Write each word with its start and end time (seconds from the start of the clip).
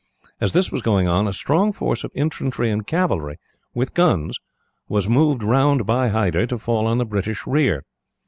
As 0.39 0.53
this 0.53 0.71
was 0.71 0.81
going 0.81 1.07
on, 1.07 1.27
a 1.27 1.31
strong 1.31 1.71
force 1.71 2.03
of 2.03 2.11
infantry 2.15 2.71
and 2.71 2.87
cavalry, 2.87 3.37
with 3.75 3.93
guns, 3.93 4.39
was 4.89 5.07
moved 5.07 5.43
round 5.43 5.85
by 5.85 6.07
Hyder 6.07 6.47
to 6.47 6.57
fall 6.57 6.87
on 6.87 6.97
the 6.97 7.05
British 7.05 7.45
rear. 7.45 7.83